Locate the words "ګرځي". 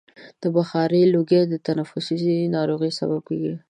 3.27-3.53